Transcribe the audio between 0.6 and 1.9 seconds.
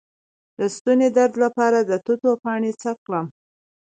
ستوني درد لپاره